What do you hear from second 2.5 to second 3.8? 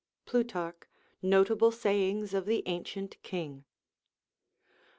Ancient King.